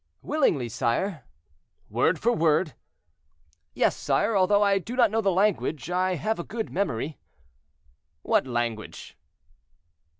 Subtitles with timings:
[0.23, 1.25] "Willingly, sire."
[1.87, 2.73] "Word for word."
[3.75, 7.19] "Yes, sire, although I do not know the language, I have a good memory."
[8.23, 9.15] "What language?"